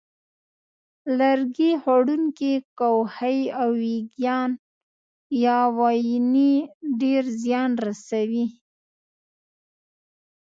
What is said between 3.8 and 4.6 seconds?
وېږیان